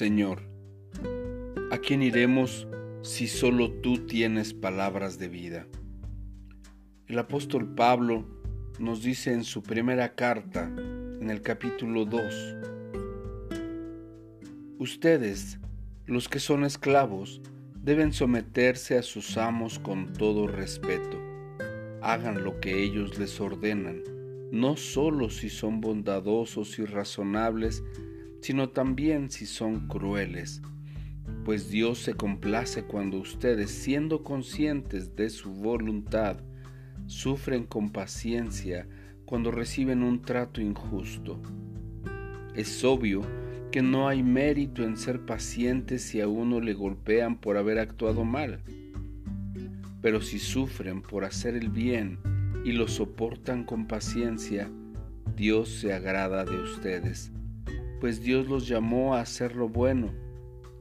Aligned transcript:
Señor, 0.00 0.40
¿a 1.70 1.76
quién 1.76 2.00
iremos 2.00 2.66
si 3.02 3.26
solo 3.26 3.70
tú 3.70 4.06
tienes 4.06 4.54
palabras 4.54 5.18
de 5.18 5.28
vida? 5.28 5.66
El 7.06 7.18
apóstol 7.18 7.74
Pablo 7.74 8.24
nos 8.78 9.02
dice 9.02 9.34
en 9.34 9.44
su 9.44 9.62
primera 9.62 10.14
carta, 10.14 10.72
en 10.74 11.28
el 11.28 11.42
capítulo 11.42 12.06
2, 12.06 12.56
Ustedes, 14.78 15.58
los 16.06 16.30
que 16.30 16.40
son 16.40 16.64
esclavos, 16.64 17.42
deben 17.82 18.14
someterse 18.14 18.96
a 18.96 19.02
sus 19.02 19.36
amos 19.36 19.78
con 19.78 20.14
todo 20.14 20.46
respeto. 20.46 21.18
Hagan 22.00 22.42
lo 22.42 22.58
que 22.58 22.82
ellos 22.82 23.18
les 23.18 23.38
ordenan, 23.38 24.02
no 24.50 24.78
solo 24.78 25.28
si 25.28 25.50
son 25.50 25.82
bondadosos 25.82 26.78
y 26.78 26.86
razonables, 26.86 27.84
sino 28.40 28.70
también 28.70 29.30
si 29.30 29.46
son 29.46 29.86
crueles, 29.88 30.62
pues 31.44 31.70
Dios 31.70 31.98
se 31.98 32.14
complace 32.14 32.84
cuando 32.84 33.18
ustedes, 33.18 33.70
siendo 33.70 34.22
conscientes 34.22 35.16
de 35.16 35.30
su 35.30 35.50
voluntad, 35.52 36.38
sufren 37.06 37.64
con 37.64 37.90
paciencia 37.90 38.86
cuando 39.24 39.50
reciben 39.50 40.02
un 40.02 40.22
trato 40.22 40.60
injusto. 40.60 41.40
Es 42.54 42.84
obvio 42.84 43.22
que 43.70 43.82
no 43.82 44.08
hay 44.08 44.22
mérito 44.22 44.82
en 44.82 44.96
ser 44.96 45.24
pacientes 45.24 46.02
si 46.02 46.20
a 46.20 46.28
uno 46.28 46.60
le 46.60 46.74
golpean 46.74 47.36
por 47.36 47.56
haber 47.56 47.78
actuado 47.78 48.24
mal. 48.24 48.60
Pero 50.02 50.20
si 50.20 50.38
sufren 50.38 51.02
por 51.02 51.24
hacer 51.24 51.54
el 51.54 51.68
bien 51.68 52.18
y 52.64 52.72
lo 52.72 52.88
soportan 52.88 53.64
con 53.64 53.86
paciencia, 53.86 54.68
Dios 55.36 55.68
se 55.68 55.92
agrada 55.92 56.44
de 56.44 56.58
ustedes, 56.58 57.32
pues 58.00 58.22
Dios 58.22 58.48
los 58.48 58.66
llamó 58.66 59.14
a 59.14 59.20
hacer 59.20 59.54
lo 59.54 59.68
bueno, 59.68 60.12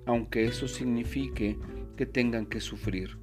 aunque 0.05 0.45
eso 0.45 0.67
signifique 0.67 1.59
que 1.95 2.05
tengan 2.05 2.45
que 2.45 2.61
sufrir 2.61 3.19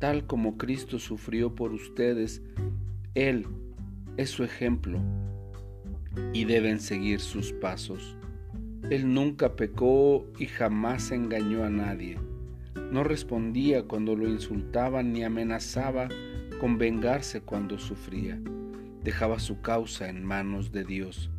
tal 0.00 0.26
como 0.26 0.56
Cristo 0.56 0.98
sufrió 0.98 1.54
por 1.54 1.72
ustedes, 1.72 2.42
Él 3.14 3.46
es 4.16 4.30
su 4.30 4.42
ejemplo 4.42 4.98
y 6.32 6.44
deben 6.44 6.80
seguir 6.80 7.20
sus 7.20 7.52
pasos. 7.52 8.16
Él 8.90 9.12
nunca 9.12 9.54
pecó 9.54 10.26
y 10.38 10.46
jamás 10.46 11.12
engañó 11.12 11.64
a 11.64 11.70
nadie. 11.70 12.18
No 12.90 13.04
respondía 13.04 13.84
cuando 13.84 14.16
lo 14.16 14.26
insultaban 14.26 15.12
ni 15.12 15.22
amenazaba 15.22 16.08
con 16.60 16.78
vengarse 16.78 17.42
cuando 17.42 17.78
sufría. 17.78 18.40
Dejaba 19.04 19.38
su 19.38 19.60
causa 19.60 20.08
en 20.08 20.24
manos 20.24 20.72
de 20.72 20.84
Dios, 20.84 21.30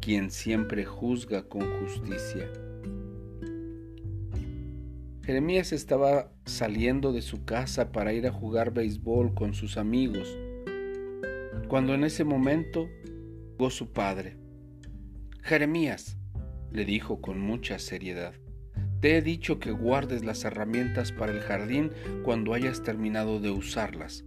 quien 0.00 0.30
siempre 0.30 0.84
juzga 0.84 1.48
con 1.48 1.62
justicia. 1.80 2.50
Jeremías 5.24 5.72
estaba 5.72 6.32
saliendo 6.44 7.12
de 7.12 7.22
su 7.22 7.44
casa 7.44 7.92
para 7.92 8.12
ir 8.12 8.26
a 8.26 8.32
jugar 8.32 8.72
béisbol 8.72 9.34
con 9.34 9.54
sus 9.54 9.76
amigos, 9.76 10.36
cuando 11.68 11.94
en 11.94 12.04
ese 12.04 12.24
momento 12.24 12.88
llegó 13.04 13.70
su 13.70 13.92
padre. 13.92 14.36
Jeremías, 15.42 16.18
le 16.72 16.84
dijo 16.84 17.20
con 17.20 17.40
mucha 17.40 17.78
seriedad, 17.78 18.34
te 19.00 19.16
he 19.16 19.22
dicho 19.22 19.58
que 19.58 19.70
guardes 19.70 20.24
las 20.24 20.44
herramientas 20.44 21.12
para 21.12 21.32
el 21.32 21.40
jardín 21.40 21.90
cuando 22.24 22.52
hayas 22.54 22.82
terminado 22.82 23.40
de 23.40 23.50
usarlas, 23.50 24.24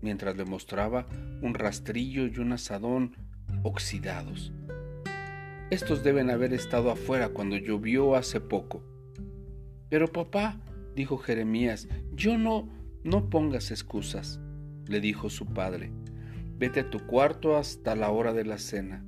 mientras 0.00 0.36
le 0.36 0.44
mostraba 0.44 1.06
un 1.40 1.54
rastrillo 1.54 2.26
y 2.26 2.38
un 2.38 2.52
asadón 2.52 3.16
oxidados. 3.62 4.52
Estos 5.72 6.02
deben 6.02 6.28
haber 6.28 6.52
estado 6.52 6.90
afuera 6.90 7.30
cuando 7.30 7.56
llovió 7.56 8.14
hace 8.14 8.40
poco. 8.40 8.84
Pero 9.88 10.06
papá, 10.12 10.60
dijo 10.94 11.16
Jeremías, 11.16 11.88
yo 12.12 12.36
no, 12.36 12.68
no 13.04 13.30
pongas 13.30 13.70
excusas, 13.70 14.38
le 14.86 15.00
dijo 15.00 15.30
su 15.30 15.46
padre. 15.46 15.90
Vete 16.58 16.80
a 16.80 16.90
tu 16.90 16.98
cuarto 17.06 17.56
hasta 17.56 17.96
la 17.96 18.10
hora 18.10 18.34
de 18.34 18.44
la 18.44 18.58
cena. 18.58 19.02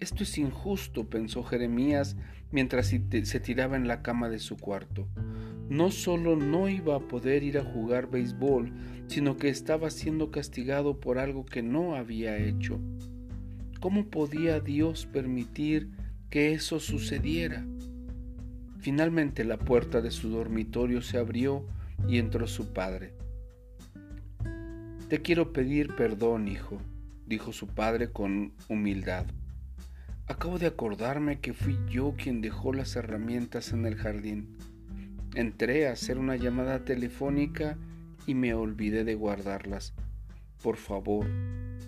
Esto 0.00 0.22
es 0.22 0.38
injusto, 0.38 1.10
pensó 1.10 1.42
Jeremías 1.42 2.16
mientras 2.50 2.86
se 2.86 3.40
tiraba 3.40 3.76
en 3.76 3.86
la 3.86 4.00
cama 4.00 4.30
de 4.30 4.38
su 4.38 4.56
cuarto. 4.56 5.06
No 5.68 5.90
solo 5.90 6.34
no 6.34 6.70
iba 6.70 6.96
a 6.96 7.00
poder 7.00 7.42
ir 7.42 7.58
a 7.58 7.62
jugar 7.62 8.10
béisbol, 8.10 8.72
sino 9.06 9.36
que 9.36 9.50
estaba 9.50 9.90
siendo 9.90 10.30
castigado 10.30 10.98
por 10.98 11.18
algo 11.18 11.44
que 11.44 11.62
no 11.62 11.94
había 11.94 12.38
hecho. 12.38 12.80
¿Cómo 13.84 14.06
podía 14.06 14.60
Dios 14.60 15.04
permitir 15.04 15.90
que 16.30 16.54
eso 16.54 16.80
sucediera? 16.80 17.66
Finalmente 18.78 19.44
la 19.44 19.58
puerta 19.58 20.00
de 20.00 20.10
su 20.10 20.30
dormitorio 20.30 21.02
se 21.02 21.18
abrió 21.18 21.66
y 22.08 22.16
entró 22.16 22.46
su 22.46 22.72
padre. 22.72 23.12
Te 25.10 25.20
quiero 25.20 25.52
pedir 25.52 25.94
perdón, 25.96 26.48
hijo, 26.48 26.78
dijo 27.26 27.52
su 27.52 27.66
padre 27.66 28.10
con 28.10 28.54
humildad. 28.70 29.26
Acabo 30.28 30.58
de 30.58 30.68
acordarme 30.68 31.40
que 31.40 31.52
fui 31.52 31.76
yo 31.90 32.14
quien 32.16 32.40
dejó 32.40 32.72
las 32.72 32.96
herramientas 32.96 33.74
en 33.74 33.84
el 33.84 33.96
jardín. 33.96 34.56
Entré 35.34 35.88
a 35.88 35.92
hacer 35.92 36.16
una 36.16 36.36
llamada 36.36 36.86
telefónica 36.86 37.76
y 38.26 38.34
me 38.34 38.54
olvidé 38.54 39.04
de 39.04 39.14
guardarlas. 39.14 39.92
Por 40.62 40.78
favor, 40.78 41.26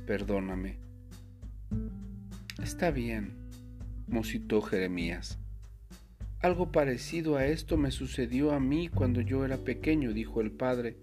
perdóname. 0.06 0.85
Está 2.62 2.90
bien, 2.90 3.32
musitó 4.06 4.62
Jeremías. 4.62 5.38
Algo 6.40 6.72
parecido 6.72 7.36
a 7.36 7.46
esto 7.46 7.76
me 7.76 7.90
sucedió 7.90 8.52
a 8.52 8.60
mí 8.60 8.88
cuando 8.88 9.20
yo 9.20 9.44
era 9.44 9.58
pequeño, 9.58 10.12
dijo 10.12 10.40
el 10.40 10.50
padre. 10.50 10.96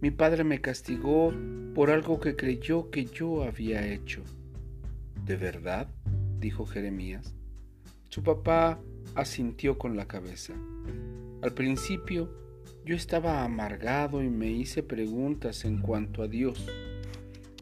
Mi 0.00 0.10
padre 0.10 0.42
me 0.42 0.60
castigó 0.60 1.32
por 1.74 1.90
algo 1.90 2.18
que 2.18 2.34
creyó 2.34 2.90
que 2.90 3.04
yo 3.04 3.44
había 3.44 3.86
hecho. 3.86 4.22
¿De 5.24 5.36
verdad? 5.36 5.88
dijo 6.40 6.66
Jeremías. 6.66 7.34
Su 8.08 8.22
papá 8.22 8.80
asintió 9.14 9.78
con 9.78 9.96
la 9.96 10.08
cabeza. 10.08 10.54
Al 11.42 11.52
principio 11.52 12.32
yo 12.84 12.96
estaba 12.96 13.44
amargado 13.44 14.22
y 14.22 14.28
me 14.28 14.50
hice 14.50 14.82
preguntas 14.82 15.64
en 15.64 15.78
cuanto 15.78 16.22
a 16.22 16.28
Dios. 16.28 16.66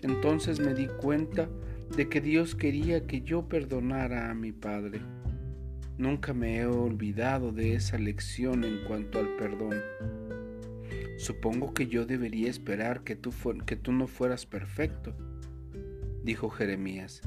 Entonces 0.02 0.60
me 0.60 0.74
di 0.74 0.86
cuenta 0.86 1.48
de 1.96 2.08
que 2.08 2.20
Dios 2.20 2.54
quería 2.54 3.06
que 3.06 3.22
yo 3.22 3.48
perdonara 3.48 4.30
a 4.30 4.34
mi 4.34 4.52
padre. 4.52 5.00
Nunca 5.96 6.32
me 6.32 6.58
he 6.58 6.66
olvidado 6.66 7.52
de 7.52 7.74
esa 7.74 7.98
lección 7.98 8.64
en 8.64 8.84
cuanto 8.86 9.18
al 9.18 9.36
perdón. 9.36 9.82
Supongo 11.16 11.74
que 11.74 11.88
yo 11.88 12.06
debería 12.06 12.48
esperar 12.48 13.02
que 13.02 13.16
tú, 13.16 13.32
que 13.66 13.74
tú 13.74 13.92
no 13.92 14.06
fueras 14.06 14.46
perfecto, 14.46 15.16
dijo 16.22 16.50
Jeremías. 16.50 17.22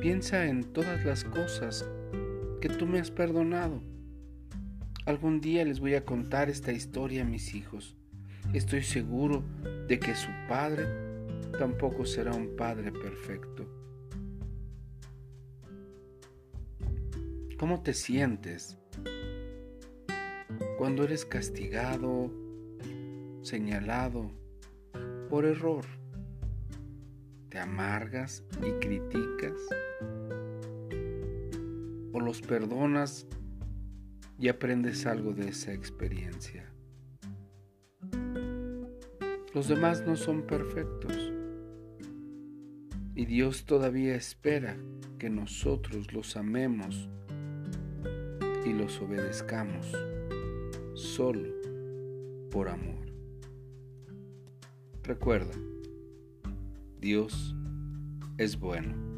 Piensa 0.00 0.46
en 0.46 0.62
todas 0.62 1.04
las 1.04 1.24
cosas 1.24 1.88
que 2.60 2.68
tú 2.68 2.86
me 2.86 3.00
has 3.00 3.10
perdonado. 3.10 3.82
Algún 5.06 5.40
día 5.40 5.64
les 5.64 5.80
voy 5.80 5.94
a 5.94 6.04
contar 6.04 6.50
esta 6.50 6.70
historia 6.70 7.22
a 7.22 7.24
mis 7.24 7.54
hijos. 7.54 7.96
Estoy 8.52 8.82
seguro 8.82 9.42
de 9.88 9.98
que 9.98 10.14
su 10.14 10.28
padre 10.48 11.07
tampoco 11.58 12.06
será 12.06 12.32
un 12.32 12.56
padre 12.56 12.92
perfecto. 12.92 13.66
¿Cómo 17.58 17.82
te 17.82 17.92
sientes 17.92 18.78
cuando 20.78 21.02
eres 21.02 21.24
castigado, 21.24 22.30
señalado 23.42 24.30
por 25.28 25.44
error? 25.44 25.84
¿Te 27.48 27.58
amargas 27.58 28.44
y 28.62 28.70
criticas? 28.78 29.60
¿O 32.12 32.20
los 32.20 32.40
perdonas 32.42 33.26
y 34.38 34.48
aprendes 34.48 35.04
algo 35.06 35.32
de 35.32 35.48
esa 35.48 35.72
experiencia? 35.72 36.72
Los 39.54 39.68
demás 39.68 40.04
no 40.06 40.14
son 40.14 40.42
perfectos 40.42 41.32
y 43.14 43.24
Dios 43.24 43.64
todavía 43.64 44.14
espera 44.14 44.76
que 45.18 45.30
nosotros 45.30 46.12
los 46.12 46.36
amemos 46.36 47.08
y 48.64 48.72
los 48.72 49.00
obedezcamos 49.00 49.90
solo 50.94 51.48
por 52.50 52.68
amor. 52.68 53.06
Recuerda, 55.02 55.54
Dios 57.00 57.56
es 58.36 58.58
bueno. 58.60 59.17